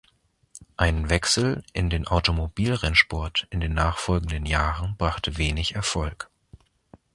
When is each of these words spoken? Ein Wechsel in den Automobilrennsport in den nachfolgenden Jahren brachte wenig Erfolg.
Ein 0.77 1.11
Wechsel 1.11 1.61
in 1.73 1.91
den 1.91 2.07
Automobilrennsport 2.07 3.45
in 3.51 3.59
den 3.59 3.75
nachfolgenden 3.75 4.47
Jahren 4.47 4.97
brachte 4.97 5.37
wenig 5.37 5.75
Erfolg. 5.75 6.31